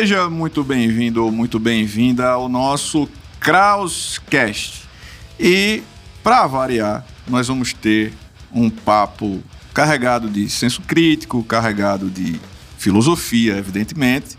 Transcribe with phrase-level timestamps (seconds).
[0.00, 3.06] Seja muito bem-vindo ou muito bem-vinda ao nosso
[3.38, 4.88] Krauscast.
[5.38, 5.82] E,
[6.22, 8.10] para variar, nós vamos ter
[8.50, 9.42] um papo
[9.74, 12.40] carregado de senso crítico, carregado de
[12.78, 14.38] filosofia, evidentemente,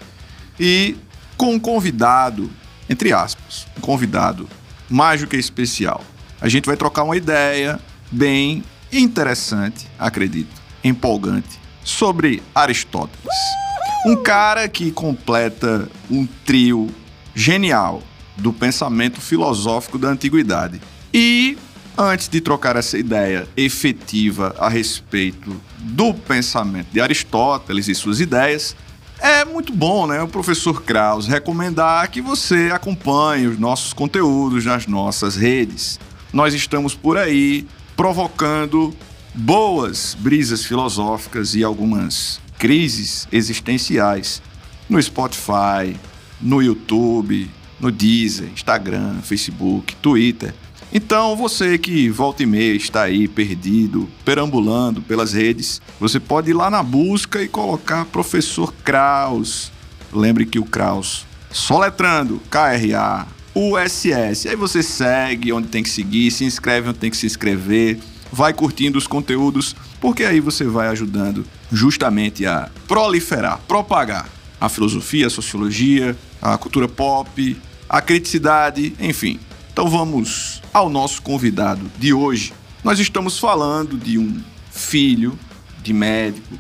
[0.60, 0.98] e
[1.38, 2.50] com um convidado,
[2.90, 4.50] entre aspas, um convidado
[4.90, 6.04] mais do que especial.
[6.42, 7.80] A gente vai trocar uma ideia
[8.12, 13.71] bem interessante, acredito, empolgante, sobre Aristóteles.
[14.04, 16.90] Um cara que completa um trio
[17.36, 18.02] genial
[18.36, 20.82] do pensamento filosófico da antiguidade.
[21.14, 21.56] E
[21.96, 28.76] antes de trocar essa ideia efetiva a respeito do pensamento de Aristóteles e suas ideias,
[29.20, 34.88] é muito bom, né, o professor Kraus recomendar que você acompanhe os nossos conteúdos nas
[34.88, 36.00] nossas redes.
[36.34, 38.96] Nós estamos por aí provocando
[39.36, 44.40] boas brisas filosóficas e algumas crises existenciais
[44.88, 45.98] no Spotify,
[46.40, 50.54] no YouTube, no Deezer, Instagram, Facebook, Twitter.
[50.94, 56.54] Então, você que volta e meia está aí perdido, perambulando pelas redes, você pode ir
[56.54, 59.72] lá na busca e colocar Professor Kraus.
[60.14, 64.48] Lembre que o Kraus, soletrando K-R-A-U-S-S.
[64.48, 67.98] Aí você segue onde tem que seguir, se inscreve onde tem que se inscrever,
[68.32, 74.28] vai curtindo os conteúdos, porque aí você vai ajudando justamente a proliferar, propagar
[74.60, 77.58] a filosofia, a sociologia, a cultura pop,
[77.90, 79.40] a criticidade, enfim.
[79.72, 82.54] Então vamos ao nosso convidado de hoje.
[82.84, 84.42] Nós estamos falando de um
[84.72, 85.38] filho
[85.82, 86.58] de médico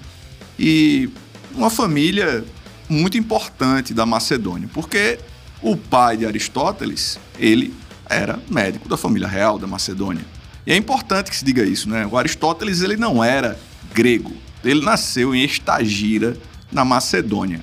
[0.58, 1.09] e
[1.53, 2.44] uma família
[2.90, 5.20] muito importante da Macedônia, porque
[5.62, 7.73] o pai de Aristóteles, ele
[8.09, 10.25] era médico da família real da Macedônia.
[10.66, 12.06] E é importante que se diga isso, né?
[12.06, 13.59] O Aristóteles ele não era
[13.94, 16.38] grego, ele nasceu em Estagira,
[16.72, 17.61] na Macedônia.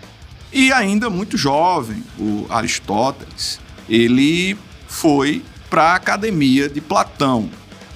[0.52, 7.50] E ainda muito jovem, o Aristóteles, ele foi para a academia de Platão.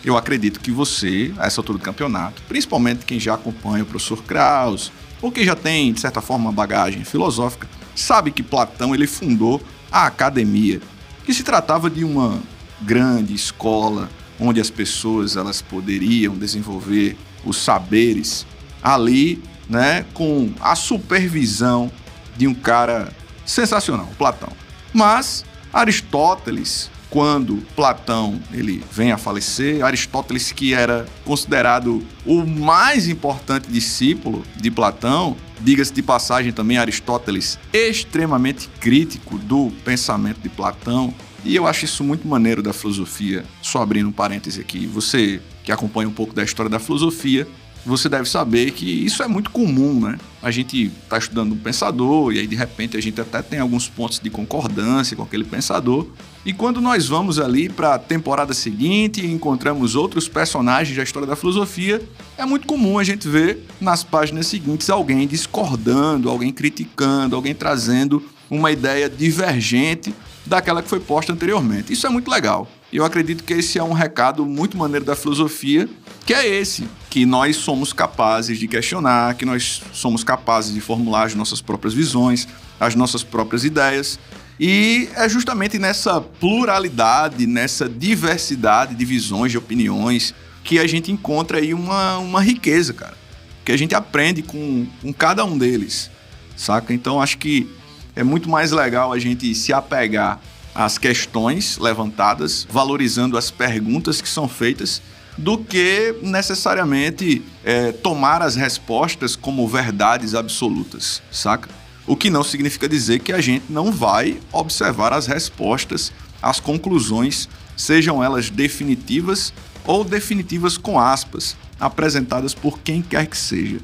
[0.04, 4.22] Eu acredito que você, a essa altura do campeonato, principalmente quem já acompanha o professor
[4.22, 9.06] Kraus, ou quem já tem, de certa forma, uma bagagem filosófica, sabe que Platão ele
[9.06, 10.80] fundou a academia,
[11.24, 12.40] que se tratava de uma
[12.80, 18.44] grande escola onde as pessoas elas poderiam desenvolver os saberes
[18.82, 21.90] ali, né, com a supervisão
[22.36, 23.12] de um cara
[23.44, 24.50] sensacional, Platão.
[24.92, 33.70] Mas Aristóteles, quando Platão ele vem a falecer, Aristóteles que era considerado o mais importante
[33.70, 41.14] discípulo de Platão, diga-se de passagem também Aristóteles extremamente crítico do pensamento de Platão,
[41.44, 43.44] e eu acho isso muito maneiro da filosofia.
[43.60, 47.48] Só abrindo um parêntese aqui, você que acompanha um pouco da história da filosofia,
[47.84, 50.18] você deve saber que isso é muito comum, né?
[50.40, 53.88] A gente está estudando um pensador e aí de repente a gente até tem alguns
[53.88, 56.06] pontos de concordância com aquele pensador.
[56.44, 61.26] E quando nós vamos ali para a temporada seguinte e encontramos outros personagens da história
[61.26, 62.02] da filosofia,
[62.36, 68.22] é muito comum a gente ver nas páginas seguintes alguém discordando, alguém criticando, alguém trazendo
[68.50, 70.14] uma ideia divergente
[70.44, 71.92] daquela que foi posta anteriormente.
[71.92, 72.68] Isso é muito legal.
[72.92, 75.88] E eu acredito que esse é um recado muito maneiro da filosofia,
[76.26, 81.24] que é esse, que nós somos capazes de questionar, que nós somos capazes de formular
[81.24, 82.46] as nossas próprias visões,
[82.78, 84.18] as nossas próprias ideias.
[84.60, 91.58] E é justamente nessa pluralidade, nessa diversidade de visões, de opiniões, que a gente encontra
[91.58, 93.16] aí uma, uma riqueza, cara.
[93.64, 96.10] Que a gente aprende com, com cada um deles,
[96.56, 96.92] saca?
[96.92, 97.66] Então acho que
[98.14, 100.38] é muito mais legal a gente se apegar
[100.74, 105.02] às questões levantadas, valorizando as perguntas que são feitas,
[105.36, 111.68] do que necessariamente é, tomar as respostas como verdades absolutas, saca?
[112.06, 116.12] O que não significa dizer que a gente não vai observar as respostas,
[116.42, 119.52] as conclusões, sejam elas definitivas
[119.84, 123.80] ou definitivas com aspas, apresentadas por quem quer que seja.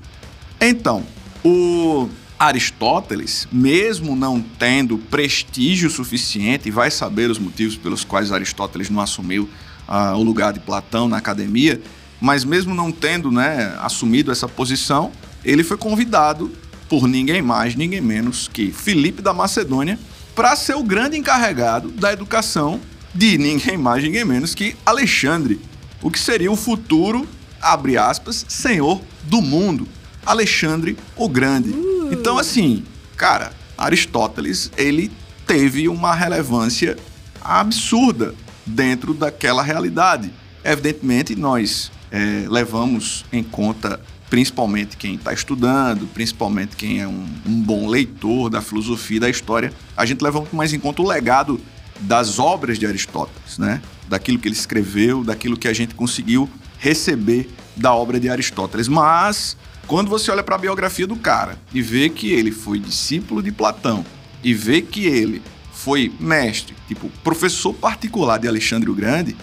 [0.60, 1.04] Então,
[1.44, 9.00] o Aristóteles, mesmo não tendo prestígio suficiente, vai saber os motivos pelos quais Aristóteles não
[9.00, 9.48] assumiu
[9.88, 11.80] uh, o lugar de Platão na academia,
[12.20, 15.10] mas mesmo não tendo né, assumido essa posição,
[15.44, 16.52] ele foi convidado
[16.88, 19.98] por ninguém mais, ninguém menos que Filipe da Macedônia
[20.34, 22.80] para ser o grande encarregado da educação
[23.12, 25.60] de ninguém mais, ninguém menos que Alexandre,
[26.00, 27.26] o que seria o futuro,
[27.60, 29.88] abre aspas, senhor do mundo,
[30.24, 31.74] Alexandre o Grande.
[32.10, 32.84] Então, assim,
[33.16, 35.10] cara, Aristóteles, ele
[35.46, 36.96] teve uma relevância
[37.40, 38.34] absurda
[38.66, 40.32] dentro daquela realidade.
[40.64, 47.62] Evidentemente, nós é, levamos em conta principalmente quem está estudando, principalmente quem é um, um,
[47.62, 51.58] bom leitor da filosofia da história, a gente leva muito mais em conta o legado
[52.00, 53.80] das obras de Aristóteles, né?
[54.06, 58.86] Daquilo que ele escreveu, daquilo que a gente conseguiu receber da obra de Aristóteles.
[58.86, 59.56] Mas
[59.88, 63.50] quando você olha para a biografia do cara e vê que ele foi discípulo de
[63.50, 64.04] Platão
[64.44, 65.42] e vê que ele
[65.72, 69.34] foi mestre, tipo professor particular de Alexandre o Grande,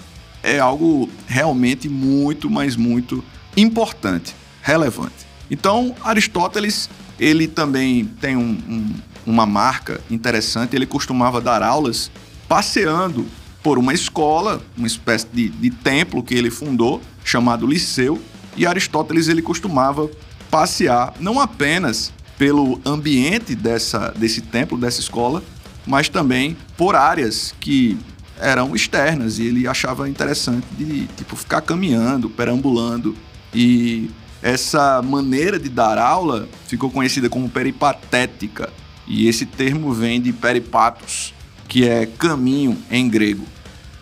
[0.43, 3.23] é algo realmente muito, mas muito
[3.57, 5.25] importante, relevante.
[5.49, 8.93] Então, Aristóteles, ele também tem um, um,
[9.25, 12.11] uma marca interessante, ele costumava dar aulas
[12.47, 13.25] passeando
[13.63, 18.21] por uma escola, uma espécie de, de templo que ele fundou, chamado Liceu,
[18.55, 20.09] e Aristóteles ele costumava
[20.55, 25.43] passear não apenas pelo ambiente dessa, desse templo, dessa escola,
[25.85, 27.99] mas também por áreas que
[28.39, 33.13] eram externas e ele achava interessante de tipo ficar caminhando, perambulando
[33.53, 34.09] e
[34.41, 38.71] essa maneira de dar aula ficou conhecida como peripatética
[39.05, 41.33] e esse termo vem de peripatos,
[41.67, 43.45] que é caminho em grego.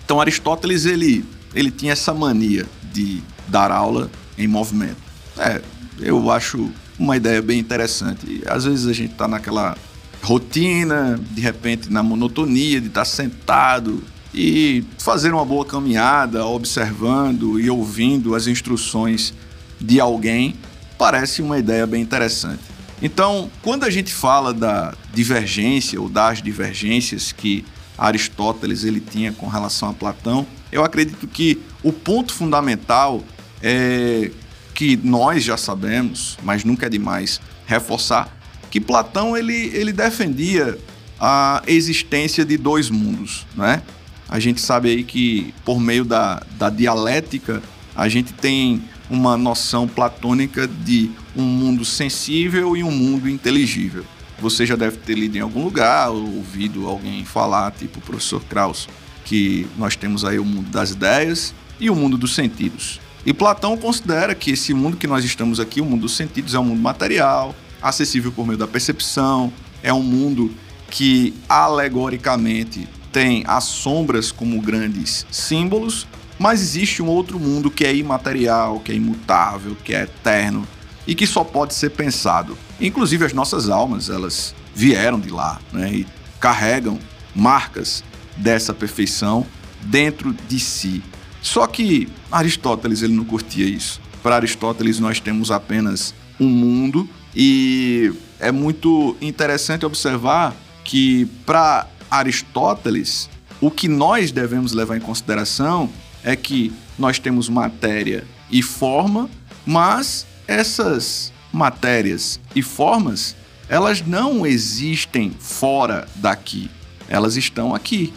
[0.05, 5.01] Então Aristóteles ele ele tinha essa mania de dar aula em movimento.
[5.35, 5.59] É,
[5.99, 8.43] eu acho uma ideia bem interessante.
[8.45, 9.77] Às vezes a gente está naquela
[10.21, 14.03] rotina, de repente na monotonia de estar tá sentado
[14.33, 19.33] e fazer uma boa caminhada, observando e ouvindo as instruções
[19.79, 20.55] de alguém,
[20.97, 22.61] parece uma ideia bem interessante.
[23.01, 27.65] Então, quando a gente fala da divergência ou das divergências que
[27.97, 33.21] Aristóteles ele tinha com relação a Platão, eu acredito que o ponto fundamental
[33.61, 34.31] é
[34.73, 38.35] que nós já sabemos, mas nunca é demais reforçar,
[38.69, 40.77] que Platão ele, ele defendia
[41.19, 43.81] a existência de dois mundos, né?
[44.27, 47.61] A gente sabe aí que por meio da, da dialética
[47.95, 54.03] a gente tem uma noção platônica de um mundo sensível e um mundo inteligível.
[54.39, 58.43] Você já deve ter lido em algum lugar ou ouvido alguém falar, tipo o professor
[58.45, 58.89] Krauss,
[59.23, 62.99] que nós temos aí o mundo das ideias e o mundo dos sentidos.
[63.25, 66.59] E Platão considera que esse mundo que nós estamos aqui, o mundo dos sentidos, é
[66.59, 70.51] um mundo material, acessível por meio da percepção, é um mundo
[70.89, 77.95] que alegoricamente tem as sombras como grandes símbolos, mas existe um outro mundo que é
[77.95, 80.67] imaterial, que é imutável, que é eterno
[81.05, 82.57] e que só pode ser pensado.
[82.79, 86.07] Inclusive as nossas almas, elas vieram de lá, né, e
[86.39, 86.99] carregam
[87.35, 88.03] marcas
[88.35, 89.45] dessa perfeição
[89.83, 91.03] dentro de si.
[91.43, 94.01] Só que Aristóteles ele não curtia isso.
[94.23, 100.55] Para Aristóteles nós temos apenas um mundo e é muito interessante observar
[100.85, 103.29] que para Aristóteles
[103.59, 105.89] o que nós devemos levar em consideração
[106.23, 109.29] é que nós temos matéria e forma,
[109.65, 113.35] mas essas matérias e formas
[113.67, 116.69] elas não existem fora daqui,
[117.09, 118.13] elas estão aqui.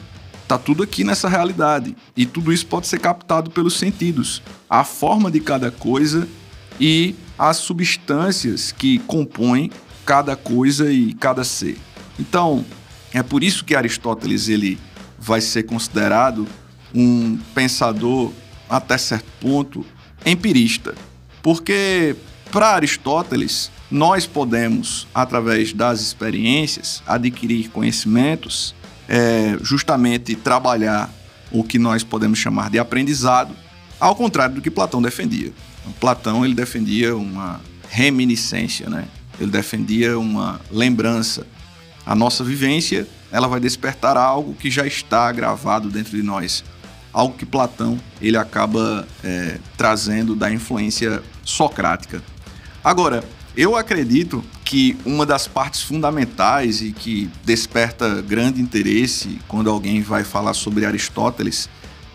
[0.46, 1.96] Tá tudo aqui nessa realidade.
[2.16, 4.42] E tudo isso pode ser captado pelos sentidos.
[4.70, 6.28] A forma de cada coisa
[6.80, 9.70] e as substâncias que compõem
[10.04, 11.78] cada coisa e cada ser.
[12.18, 12.64] Então,
[13.12, 14.78] é por isso que Aristóteles ele
[15.18, 16.46] vai ser considerado
[16.94, 18.30] um pensador
[18.68, 19.84] até certo ponto
[20.24, 20.94] empirista,
[21.42, 22.16] porque
[22.50, 28.74] para Aristóteles nós podemos através das experiências adquirir conhecimentos
[29.08, 31.10] é, justamente trabalhar
[31.50, 33.54] o que nós podemos chamar de aprendizado,
[33.98, 35.52] ao contrário do que Platão defendia.
[36.00, 39.06] Platão ele defendia uma reminiscência, né?
[39.40, 41.46] Ele defendia uma lembrança.
[42.04, 46.64] A nossa vivência ela vai despertar algo que já está gravado dentro de nós,
[47.12, 52.22] algo que Platão ele acaba é, trazendo da influência socrática.
[52.82, 53.24] Agora,
[53.56, 60.24] eu acredito que uma das partes fundamentais e que desperta grande interesse quando alguém vai
[60.24, 61.68] falar sobre Aristóteles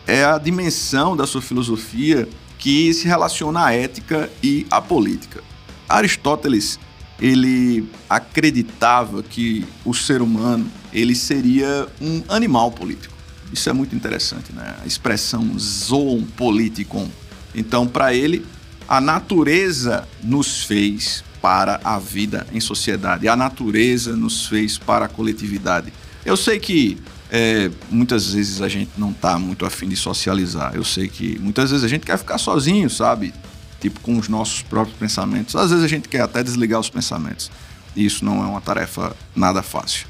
[0.05, 2.27] é a dimensão da sua filosofia
[2.59, 5.41] que se relaciona à ética e à política.
[5.87, 6.77] Aristóteles
[7.21, 13.15] ele acreditava que o ser humano ele seria um animal político.
[13.53, 14.75] Isso é muito interessante, né?
[14.83, 17.07] A expressão zoon politikon.
[17.55, 18.45] Então, para ele,
[18.89, 23.27] a natureza nos fez para a vida em sociedade.
[23.27, 25.91] A natureza nos fez para a coletividade.
[26.23, 26.97] Eu sei que
[27.31, 30.75] é, muitas vezes a gente não está muito afim de socializar.
[30.75, 33.33] Eu sei que muitas vezes a gente quer ficar sozinho, sabe?
[33.79, 35.55] Tipo, com os nossos próprios pensamentos.
[35.55, 37.49] Às vezes a gente quer até desligar os pensamentos.
[37.95, 40.07] E isso não é uma tarefa nada fácil.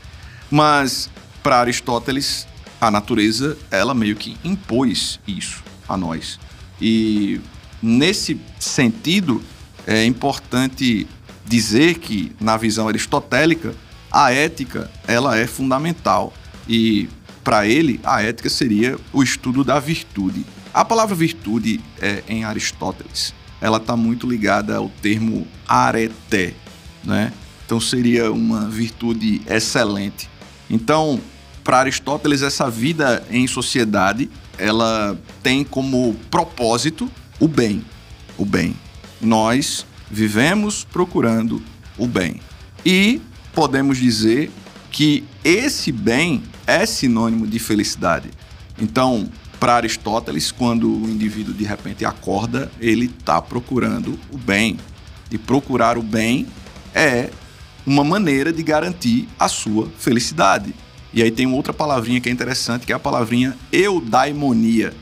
[0.50, 1.10] Mas,
[1.42, 2.46] para Aristóteles,
[2.82, 6.40] a natureza, ela meio que impôs isso a nós.
[6.82, 7.40] E,
[7.82, 9.42] nesse sentido,
[9.86, 11.08] é importante
[11.46, 13.76] dizer que, na visão aristotélica,
[14.12, 16.34] a ética ela é fundamental
[16.68, 17.08] e
[17.44, 20.46] para ele a ética seria o estudo da virtude.
[20.74, 26.56] A palavra virtude é, em Aristóteles ela está muito ligada ao termo areté,
[27.04, 27.32] né?
[27.66, 30.28] Então seria uma virtude excelente.
[30.70, 31.22] Então,
[31.64, 37.84] para Aristóteles essa vida em sociedade ela tem como propósito o bem,
[38.38, 38.76] o bem.
[39.20, 41.62] Nós vivemos procurando
[41.98, 42.42] o bem.
[42.86, 43.22] E
[43.54, 44.52] podemos dizer
[44.92, 48.30] que esse bem é sinônimo de felicidade.
[48.80, 54.78] Então, para Aristóteles, quando o indivíduo de repente acorda, ele está procurando o bem.
[55.32, 56.48] E procurar o bem
[56.94, 57.30] é
[57.86, 60.74] uma maneira de garantir a sua felicidade.
[61.14, 64.94] E aí tem outra palavrinha que é interessante, que é a palavrinha eudaimonia,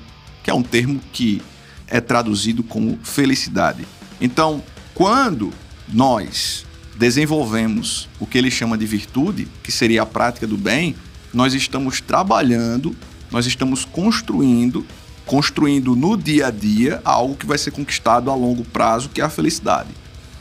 [0.43, 1.41] que é um termo que
[1.87, 3.87] é traduzido como felicidade.
[4.21, 4.61] Então,
[4.93, 5.51] quando
[5.87, 6.65] nós
[6.97, 10.95] desenvolvemos o que ele chama de virtude, que seria a prática do bem,
[11.33, 12.95] nós estamos trabalhando,
[13.31, 14.85] nós estamos construindo,
[15.25, 19.23] construindo no dia a dia algo que vai ser conquistado a longo prazo, que é
[19.23, 19.89] a felicidade.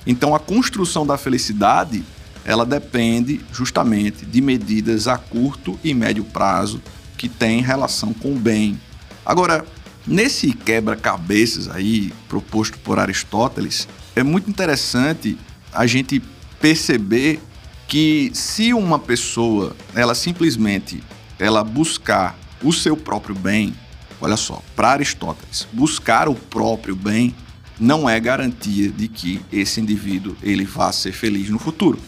[0.06, 2.02] Então a construção da felicidade,
[2.44, 6.80] ela depende justamente de medidas a curto e médio prazo
[7.16, 8.80] que têm relação com o bem.
[9.24, 9.66] Agora,
[10.06, 13.86] nesse quebra-cabeças aí proposto por Aristóteles,
[14.18, 15.38] é muito interessante
[15.72, 16.20] a gente
[16.60, 17.40] perceber
[17.86, 21.02] que se uma pessoa ela simplesmente
[21.38, 23.72] ela buscar o seu próprio bem,
[24.20, 27.34] olha só, para Aristóteles, buscar o próprio bem
[27.78, 32.00] não é garantia de que esse indivíduo ele vá ser feliz no futuro.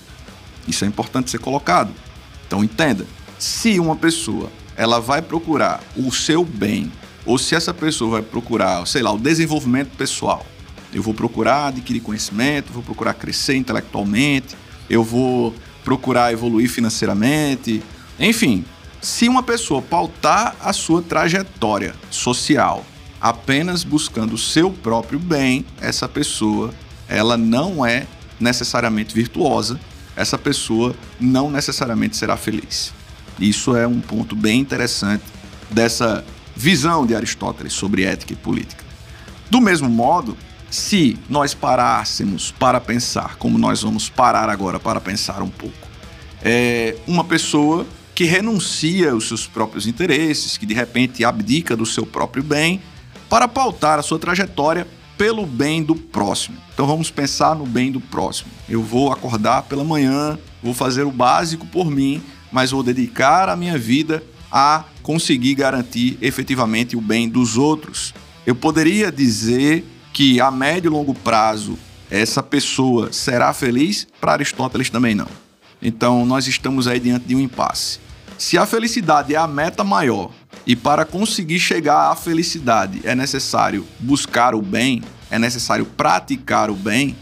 [0.67, 1.93] Isso é importante ser colocado.
[2.45, 3.07] Então entenda,
[3.38, 6.90] se uma pessoa ela vai procurar o seu bem
[7.25, 10.45] ou se essa pessoa vai procurar, sei lá, o desenvolvimento pessoal,
[10.92, 14.56] eu vou procurar adquirir conhecimento, vou procurar crescer intelectualmente,
[14.88, 15.54] eu vou
[15.85, 17.82] procurar evoluir financeiramente.
[18.18, 18.64] Enfim,
[19.00, 22.85] se uma pessoa pautar a sua trajetória social
[23.20, 26.73] apenas buscando o seu próprio bem, essa pessoa,
[27.09, 28.06] ela não é
[28.38, 29.78] necessariamente virtuosa,
[30.16, 32.92] essa pessoa não necessariamente será feliz.
[33.38, 35.25] Isso é um ponto bem interessante
[35.70, 36.25] dessa
[36.56, 38.85] visão de Aristóteles sobre ética e política.
[39.50, 40.37] Do mesmo modo,
[40.71, 45.89] se nós parássemos para pensar, como nós vamos parar agora para pensar um pouco,
[46.43, 47.85] é uma pessoa
[48.15, 52.81] que renuncia aos seus próprios interesses, que de repente abdica do seu próprio bem
[53.29, 54.87] para pautar a sua trajetória
[55.19, 56.57] pelo bem do próximo.
[56.73, 58.50] Então vamos pensar no bem do próximo.
[58.69, 62.23] Eu vou acordar pela manhã, vou fazer o básico por mim,
[62.53, 68.15] mas vou dedicar a minha vida a conseguir garantir efetivamente o bem dos outros.
[68.47, 71.79] Eu poderia dizer que a médio e longo prazo
[72.11, 74.07] essa pessoa será feliz?
[74.21, 75.29] Para Aristóteles também não.
[75.81, 78.00] Então nós estamos aí diante de um impasse.
[78.37, 80.31] Se a felicidade é a meta maior
[80.67, 86.75] e para conseguir chegar à felicidade é necessário buscar o bem, é necessário praticar o
[86.75, 87.17] bem,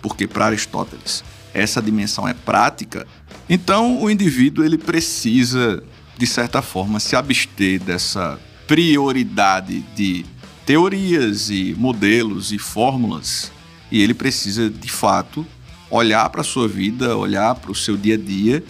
[0.00, 3.06] porque para Aristóteles essa dimensão é prática,
[3.48, 5.82] então o indivíduo ele precisa
[6.16, 10.24] de certa forma se abster dessa prioridade de
[10.68, 13.50] teorias e modelos e fórmulas
[13.90, 15.46] e ele precisa de fato
[15.90, 18.62] olhar para a sua vida, olhar para o seu dia a dia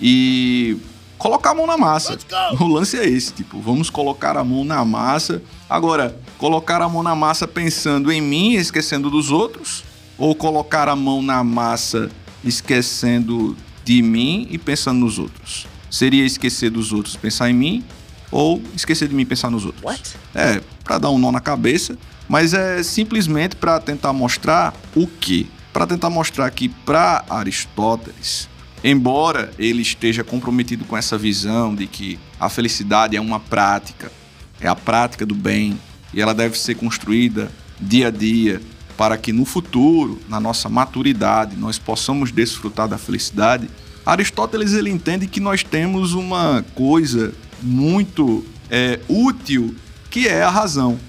[0.00, 0.78] e
[1.18, 2.18] colocar a mão na massa.
[2.58, 5.42] O lance é esse, tipo, vamos colocar a mão na massa.
[5.68, 9.84] Agora, colocar a mão na massa pensando em mim, esquecendo dos outros,
[10.16, 12.10] ou colocar a mão na massa
[12.42, 13.54] esquecendo
[13.84, 15.66] de mim e pensando nos outros?
[15.90, 17.84] Seria esquecer dos outros, pensar em mim,
[18.30, 19.84] ou esquecer de mim pensar nos outros.
[19.84, 20.16] What?
[20.34, 21.96] É, para dar um nó na cabeça,
[22.28, 25.46] mas é simplesmente para tentar mostrar o quê?
[25.72, 28.48] Para tentar mostrar que para Aristóteles,
[28.82, 34.10] embora ele esteja comprometido com essa visão de que a felicidade é uma prática,
[34.60, 35.78] é a prática do bem
[36.12, 38.60] e ela deve ser construída dia a dia
[38.96, 43.68] para que no futuro, na nossa maturidade, nós possamos desfrutar da felicidade.
[44.04, 49.74] Aristóteles ele entende que nós temos uma coisa muito é, útil
[50.12, 51.00] que é a razão.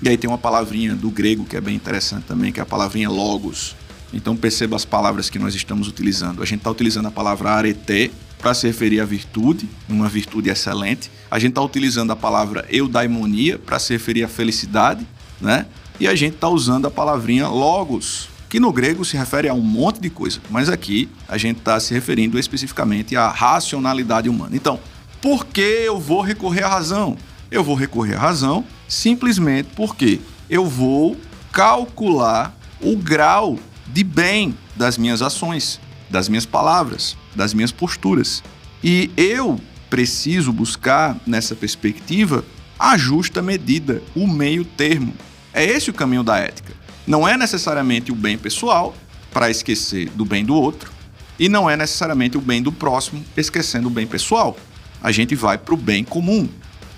[0.00, 2.66] E aí tem uma palavrinha do grego que é bem interessante também, que é a
[2.66, 3.74] palavrinha logos.
[4.14, 6.40] Então perceba as palavras que nós estamos utilizando.
[6.40, 11.10] A gente está utilizando a palavra areté para se referir à virtude, uma virtude excelente.
[11.28, 15.04] A gente está utilizando a palavra eudaimonia para se referir à felicidade,
[15.40, 15.66] né?
[15.98, 19.60] E a gente está usando a palavrinha logos, que no grego se refere a um
[19.60, 24.54] monte de coisa, mas aqui a gente está se referindo especificamente à racionalidade humana.
[24.54, 24.78] Então,
[25.20, 27.16] por que eu vou recorrer à razão?
[27.52, 31.18] Eu vou recorrer à razão simplesmente porque eu vou
[31.52, 35.78] calcular o grau de bem das minhas ações,
[36.08, 38.42] das minhas palavras, das minhas posturas.
[38.82, 42.42] E eu preciso buscar, nessa perspectiva,
[42.78, 45.12] a justa medida, o meio termo.
[45.52, 46.72] É esse o caminho da ética.
[47.06, 48.94] Não é necessariamente o bem pessoal,
[49.30, 50.90] para esquecer do bem do outro,
[51.38, 54.56] e não é necessariamente o bem do próximo, esquecendo o bem pessoal.
[55.02, 56.48] A gente vai para o bem comum.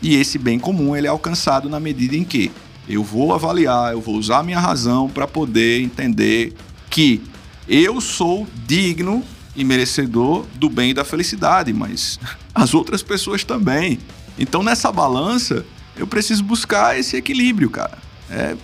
[0.05, 2.53] E esse bem comum ele é alcançado na medida em que
[2.87, 6.53] eu vou avaliar, eu vou usar a minha razão para poder entender
[6.91, 7.23] que
[7.67, 9.25] eu sou digno
[9.57, 12.21] e merecedor do bem e da felicidade, mas
[12.55, 13.99] as outras pessoas também.
[14.39, 15.65] Então nessa balança,
[15.97, 17.97] eu preciso buscar esse equilíbrio, cara.
[18.29, 18.57] É,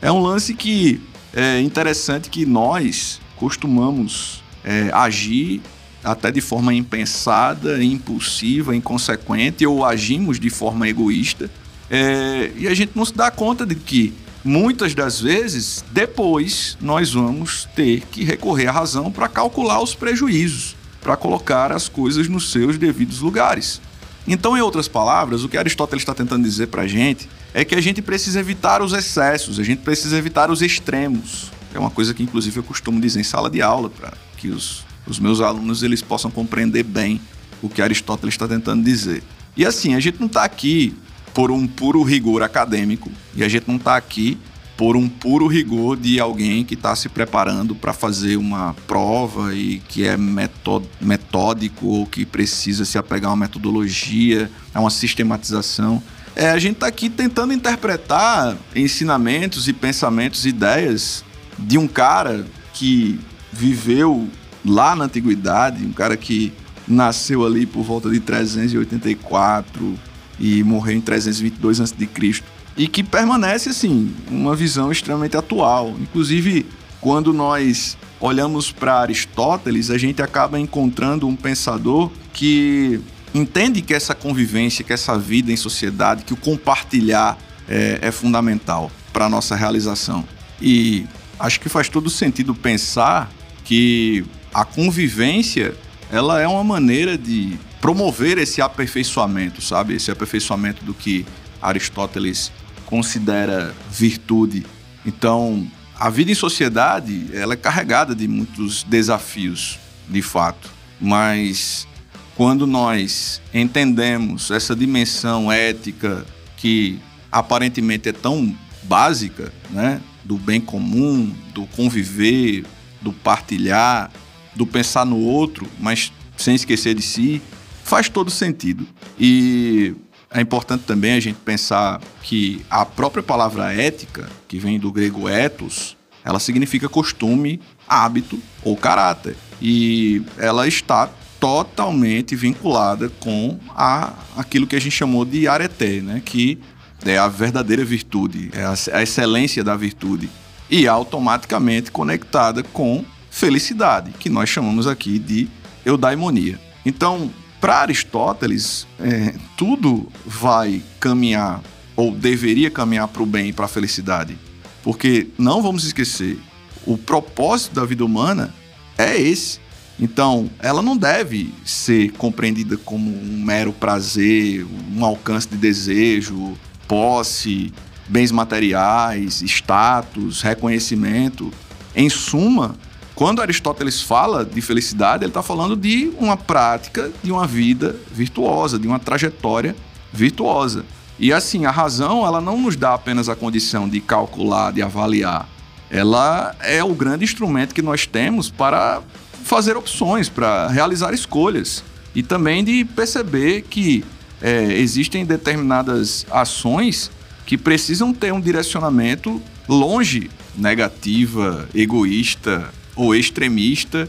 [0.00, 1.02] é um lance que
[1.34, 5.60] é interessante que nós costumamos é, agir
[6.02, 11.50] até de forma impensada, impulsiva, inconsequente, ou agimos de forma egoísta.
[11.90, 14.12] É, e a gente não se dá conta de que
[14.44, 20.74] muitas das vezes depois nós vamos ter que recorrer à razão para calcular os prejuízos,
[21.00, 23.80] para colocar as coisas nos seus devidos lugares.
[24.26, 27.74] Então, em outras palavras, o que Aristóteles está tentando dizer para a gente é que
[27.74, 31.50] a gente precisa evitar os excessos, a gente precisa evitar os extremos.
[31.74, 34.84] É uma coisa que, inclusive, eu costumo dizer em sala de aula, para que os,
[35.06, 37.20] os meus alunos eles possam compreender bem
[37.62, 39.22] o que Aristóteles está tentando dizer.
[39.56, 40.94] E assim, a gente não está aqui
[41.34, 44.38] por um puro rigor acadêmico, e a gente não está aqui
[44.76, 49.78] por um puro rigor de alguém que está se preparando para fazer uma prova e
[49.88, 56.02] que é metódico ou que precisa se apegar a uma metodologia, a uma sistematização.
[56.34, 61.22] É, a gente está aqui tentando interpretar ensinamentos e pensamentos, ideias
[61.58, 63.20] de um cara que
[63.52, 64.28] viveu
[64.64, 66.52] lá na antiguidade, um cara que
[66.86, 69.98] nasceu ali por volta de 384
[70.38, 72.42] e morreu em 322 a.C
[72.76, 75.94] e que permanece assim, uma visão extremamente atual.
[76.00, 76.66] Inclusive,
[77.00, 83.00] quando nós olhamos para Aristóteles, a gente acaba encontrando um pensador que
[83.34, 87.36] entende que essa convivência, que essa vida em sociedade, que o compartilhar
[87.68, 90.24] é, é fundamental para a nossa realização.
[90.60, 91.04] E
[91.38, 93.30] acho que faz todo sentido pensar
[93.64, 95.74] que a convivência
[96.10, 99.94] ela é uma maneira de promover esse aperfeiçoamento, sabe?
[99.94, 101.24] Esse aperfeiçoamento do que
[101.60, 102.52] Aristóteles
[102.84, 104.66] considera virtude.
[105.06, 105.66] Então,
[105.98, 110.70] a vida em sociedade, ela é carregada de muitos desafios, de fato.
[111.00, 111.88] Mas
[112.36, 116.98] quando nós entendemos essa dimensão ética que
[117.30, 122.64] aparentemente é tão básica, né, do bem comum, do conviver,
[123.00, 124.10] do partilhar,
[124.54, 127.40] do pensar no outro, mas sem esquecer de si,
[127.84, 128.86] faz todo sentido.
[129.18, 129.94] E
[130.30, 135.28] é importante também a gente pensar que a própria palavra ética, que vem do grego
[135.28, 139.36] ethos, ela significa costume, hábito ou caráter.
[139.60, 146.22] E ela está totalmente vinculada com a, aquilo que a gente chamou de areté, né?
[146.24, 146.58] que
[147.04, 150.30] é a verdadeira virtude, é a, a excelência da virtude.
[150.70, 155.48] E automaticamente conectada com felicidade, que nós chamamos aqui de
[155.86, 156.60] eudaimonia.
[156.84, 161.62] Então, para Aristóteles, é, tudo vai caminhar,
[161.96, 164.38] ou deveria caminhar para o bem e para a felicidade.
[164.82, 166.38] Porque não vamos esquecer,
[166.86, 168.54] o propósito da vida humana
[168.98, 169.60] é esse.
[169.98, 177.72] Então, ela não deve ser compreendida como um mero prazer, um alcance de desejo, posse,
[178.08, 181.50] bens materiais, status, reconhecimento.
[181.94, 182.76] Em suma,
[183.14, 188.78] quando Aristóteles fala de felicidade, ele está falando de uma prática, de uma vida virtuosa,
[188.78, 189.76] de uma trajetória
[190.12, 190.84] virtuosa.
[191.18, 195.48] E assim, a razão, ela não nos dá apenas a condição de calcular, de avaliar.
[195.90, 199.02] Ela é o grande instrumento que nós temos para
[199.44, 201.84] fazer opções, para realizar escolhas.
[202.14, 204.04] E também de perceber que
[204.40, 207.10] é, existem determinadas ações
[207.44, 214.08] que precisam ter um direcionamento longe negativa, egoísta, ou extremista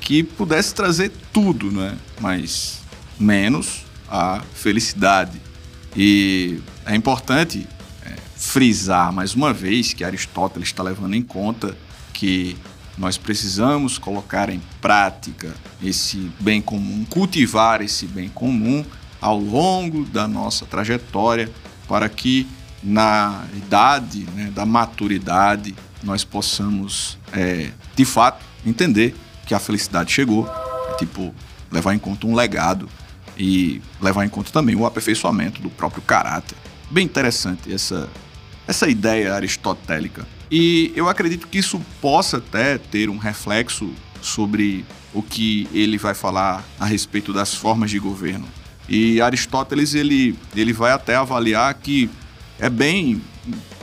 [0.00, 1.96] que pudesse trazer tudo, né?
[2.20, 2.80] Mas
[3.18, 5.40] menos a felicidade.
[5.96, 7.66] E é importante
[8.04, 11.76] é, frisar mais uma vez que Aristóteles está levando em conta
[12.12, 12.56] que
[12.96, 18.84] nós precisamos colocar em prática esse bem comum, cultivar esse bem comum
[19.20, 21.50] ao longo da nossa trajetória
[21.88, 22.46] para que
[22.82, 29.14] na idade né, da maturidade nós possamos, é, de fato, entender
[29.46, 30.48] que a felicidade chegou.
[30.90, 31.34] É, tipo,
[31.70, 32.88] levar em conta um legado
[33.36, 36.56] e levar em conta também o aperfeiçoamento do próprio caráter.
[36.90, 38.08] Bem interessante essa,
[38.66, 40.26] essa ideia aristotélica.
[40.50, 44.84] E eu acredito que isso possa até ter um reflexo sobre
[45.14, 48.46] o que ele vai falar a respeito das formas de governo.
[48.88, 52.10] E Aristóteles ele, ele vai até avaliar que
[52.58, 53.22] é bem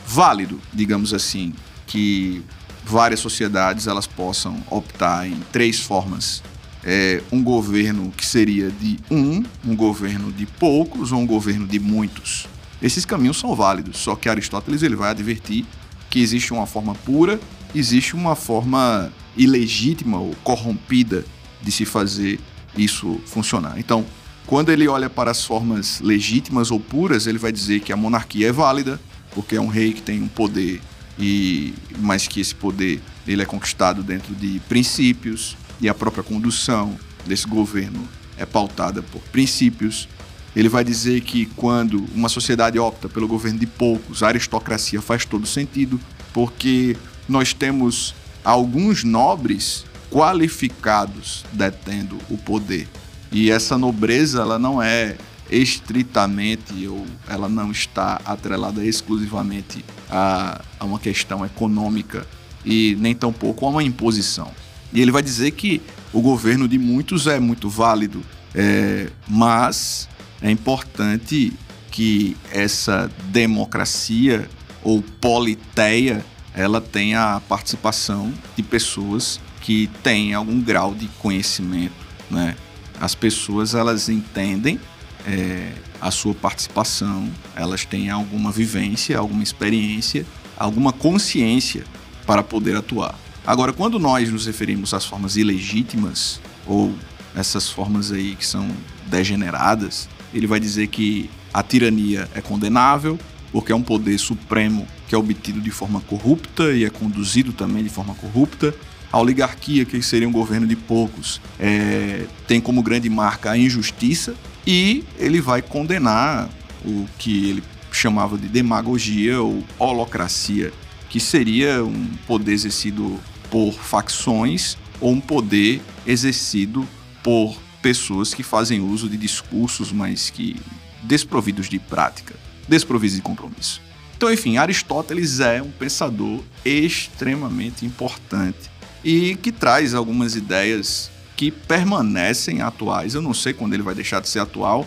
[0.06, 1.54] válido, digamos assim,
[1.90, 2.44] que
[2.86, 6.42] várias sociedades elas possam optar em três formas.
[6.82, 11.78] É, um governo que seria de um, um governo de poucos ou um governo de
[11.78, 12.48] muitos.
[12.82, 15.66] Esses caminhos são válidos, só que Aristóteles ele vai advertir
[16.10, 17.38] que existe uma forma pura,
[17.76, 21.26] existe uma forma ilegítima ou corrompida
[21.62, 22.40] de se fazer
[22.78, 23.78] isso funcionar.
[23.78, 24.06] Então,
[24.48, 28.48] quando ele olha para as formas legítimas ou puras, ele vai dizer que a monarquia
[28.48, 29.00] é válida,
[29.36, 30.82] porque é um rei que tem um poder
[31.20, 36.98] e mas que esse poder ele é conquistado dentro de princípios e a própria condução
[37.26, 40.08] desse governo é pautada por princípios.
[40.56, 45.26] Ele vai dizer que quando uma sociedade opta pelo governo de poucos, a aristocracia faz
[45.26, 46.00] todo sentido,
[46.34, 52.88] porque nós temos alguns nobres qualificados detendo o poder.
[53.32, 55.18] E essa nobreza ela não é
[55.50, 62.26] estritamente ou ela não está atrelada exclusivamente a, a uma questão econômica
[62.66, 64.52] e nem tampouco a uma imposição.
[64.94, 65.82] E ele vai dizer que
[66.12, 70.10] o governo de muitos é muito válido, é, mas
[70.42, 71.54] é importante
[71.92, 74.50] que essa democracia
[74.84, 81.94] ou politeia ela tenha a participação de pessoas que têm algum grau de conhecimento,
[82.30, 82.56] né?
[83.00, 84.80] As pessoas elas entendem
[85.28, 90.26] é, a sua participação, elas têm alguma vivência, alguma experiência,
[90.58, 91.84] alguma consciência
[92.26, 93.18] para poder atuar.
[93.46, 96.94] Agora, quando nós nos referimos às formas ilegítimas ou
[97.36, 98.70] essas formas aí que são
[99.08, 103.18] degeneradas, ele vai dizer que a tirania é condenável,
[103.52, 107.84] porque é um poder supremo que é obtido de forma corrupta e é conduzido também
[107.84, 108.76] de forma corrupta.
[109.12, 114.36] A oligarquia, que seria um governo de poucos, é, tem como grande marca a injustiça
[114.70, 116.48] e ele vai condenar
[116.86, 120.72] o que ele chamava de demagogia ou holocracia,
[121.10, 126.88] que seria um poder exercido por facções ou um poder exercido
[127.24, 130.56] por pessoas que fazem uso de discursos, mas que
[131.02, 132.36] desprovidos de prática,
[132.68, 133.82] desprovidos de compromisso.
[134.16, 138.70] Então, enfim, Aristóteles é um pensador extremamente importante
[139.04, 143.16] e que traz algumas ideias que permanecem atuais.
[143.16, 144.86] Eu não sei quando ele vai deixar de ser atual.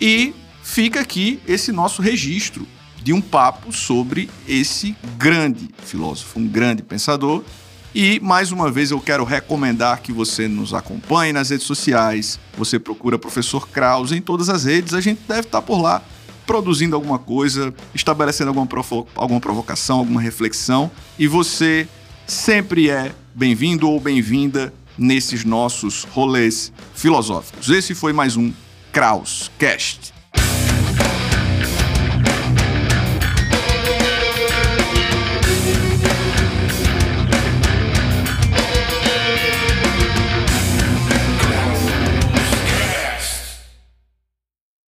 [0.00, 0.32] E
[0.62, 2.64] fica aqui esse nosso registro
[3.02, 7.42] de um papo sobre esse grande filósofo, um grande pensador.
[7.92, 12.38] E mais uma vez eu quero recomendar que você nos acompanhe nas redes sociais.
[12.56, 16.00] Você procura Professor Kraus em todas as redes, a gente deve estar por lá
[16.46, 20.92] produzindo alguma coisa, estabelecendo alguma, provo alguma provocação, alguma reflexão.
[21.18, 21.88] E você
[22.24, 27.70] sempre é bem-vindo ou bem-vinda nesses nossos rolês filosóficos.
[27.70, 28.52] Esse foi mais um
[28.92, 30.17] Kraus Cast.